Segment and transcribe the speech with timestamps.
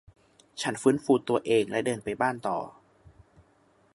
[0.61, 2.59] ฉันฟื้นฟูตัวเองและเดินไปบ้านต่อ